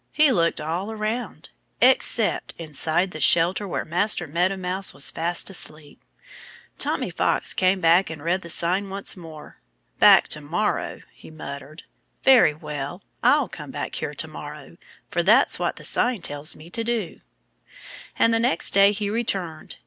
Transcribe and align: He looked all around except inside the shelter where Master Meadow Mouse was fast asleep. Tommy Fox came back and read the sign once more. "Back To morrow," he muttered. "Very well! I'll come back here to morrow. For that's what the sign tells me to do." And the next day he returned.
He 0.13 0.31
looked 0.31 0.59
all 0.59 0.91
around 0.91 1.49
except 1.79 2.55
inside 2.57 3.11
the 3.11 3.19
shelter 3.21 3.67
where 3.67 3.85
Master 3.85 4.25
Meadow 4.25 4.57
Mouse 4.57 4.95
was 4.95 5.11
fast 5.11 5.47
asleep. 5.51 6.01
Tommy 6.79 7.11
Fox 7.11 7.53
came 7.53 7.79
back 7.79 8.09
and 8.09 8.23
read 8.23 8.41
the 8.41 8.49
sign 8.49 8.89
once 8.89 9.15
more. 9.15 9.59
"Back 9.99 10.27
To 10.29 10.41
morrow," 10.41 11.01
he 11.11 11.29
muttered. 11.29 11.83
"Very 12.23 12.55
well! 12.55 13.03
I'll 13.21 13.47
come 13.47 13.69
back 13.69 13.93
here 13.93 14.15
to 14.15 14.27
morrow. 14.27 14.77
For 15.11 15.21
that's 15.21 15.59
what 15.59 15.75
the 15.75 15.83
sign 15.83 16.23
tells 16.23 16.55
me 16.55 16.71
to 16.71 16.83
do." 16.83 17.19
And 18.17 18.33
the 18.33 18.39
next 18.39 18.71
day 18.71 18.93
he 18.93 19.11
returned. 19.11 19.75